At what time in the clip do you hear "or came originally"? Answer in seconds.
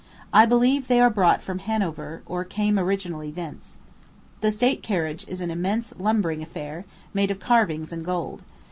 2.25-3.29